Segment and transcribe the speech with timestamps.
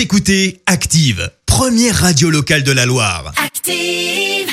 [0.00, 3.34] Vous écoutez Active, première radio locale de la Loire.
[3.36, 4.48] Active.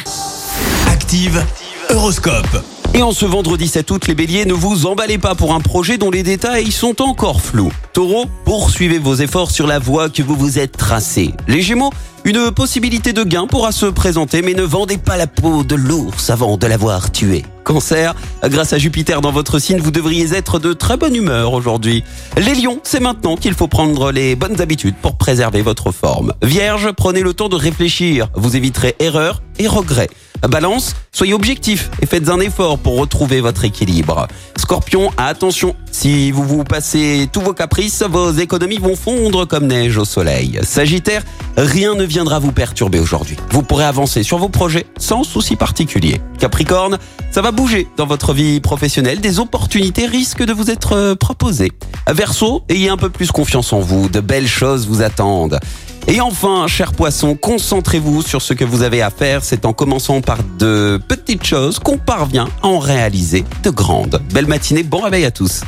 [0.89, 1.41] Active,
[1.89, 2.65] Horoscope.
[2.93, 5.97] Et en ce vendredi 7 août, les béliers, ne vous emballez pas pour un projet
[5.97, 7.71] dont les détails sont encore flous.
[7.97, 11.33] Taureau, poursuivez vos efforts sur la voie que vous vous êtes tracée.
[11.47, 11.89] Les gémeaux,
[12.25, 16.29] une possibilité de gain pourra se présenter, mais ne vendez pas la peau de l'ours
[16.29, 17.43] avant de l'avoir tué.
[17.63, 18.13] Cancer,
[18.43, 22.03] grâce à Jupiter dans votre signe, vous devriez être de très bonne humeur aujourd'hui.
[22.37, 26.35] Les lions, c'est maintenant qu'il faut prendre les bonnes habitudes pour préserver votre forme.
[26.43, 30.11] Vierge, prenez le temps de réfléchir, vous éviterez erreurs et regrets.
[30.47, 34.27] Balance, soyez objectif et faites un effort pour retrouver votre équilibre.
[34.67, 39.97] Scorpion, attention, si vous vous passez tous vos caprices, vos économies vont fondre comme neige
[39.97, 40.59] au soleil.
[40.63, 41.23] Sagittaire,
[41.55, 43.37] rien ne viendra vous perturber aujourd'hui.
[43.49, 46.19] Vous pourrez avancer sur vos projets sans souci particulier.
[46.37, 46.97] Capricorne,
[47.31, 51.71] ça va bouger dans votre vie professionnelle, des opportunités risquent de vous être proposées.
[52.05, 55.61] Verseau, ayez un peu plus confiance en vous, de belles choses vous attendent.
[56.09, 59.43] Et enfin, cher poisson, concentrez-vous sur ce que vous avez à faire.
[59.43, 64.21] C'est en commençant par de petites choses qu'on parvient à en réaliser de grandes.
[64.33, 65.61] Belle matinée, bon réveil à tous.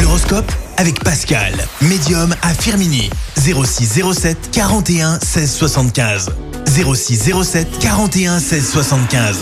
[0.00, 1.52] L'horoscope avec Pascal,
[1.82, 3.10] médium à Firmini.
[3.36, 6.30] 0607 41 16 75.
[6.66, 9.38] 0607 41 16 75.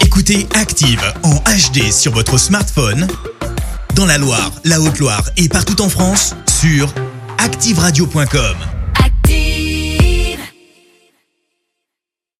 [0.00, 3.06] Écoutez Active en HD sur votre smartphone,
[3.94, 6.92] dans la Loire, la Haute-Loire et partout en France, sur
[7.38, 8.79] activeradio.com.